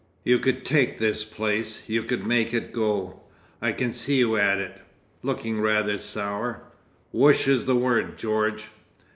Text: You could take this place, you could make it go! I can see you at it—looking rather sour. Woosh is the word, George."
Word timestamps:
You 0.23 0.39
could 0.39 0.65
take 0.65 0.97
this 0.97 1.23
place, 1.23 1.83
you 1.87 2.01
could 2.01 2.25
make 2.25 2.55
it 2.55 2.73
go! 2.73 3.19
I 3.61 3.71
can 3.71 3.93
see 3.93 4.17
you 4.17 4.35
at 4.35 4.57
it—looking 4.57 5.61
rather 5.61 5.99
sour. 5.99 6.63
Woosh 7.11 7.47
is 7.47 7.65
the 7.65 7.75
word, 7.75 8.17
George." 8.17 8.63